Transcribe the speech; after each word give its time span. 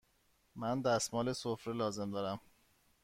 من 0.55 0.81
دستمال 0.81 1.33
سفره 1.33 1.73
لازم 1.73 2.11
دارم. 2.11 2.39